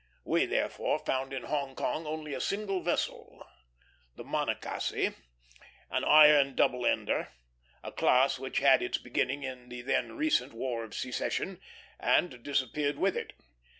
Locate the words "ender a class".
6.87-8.39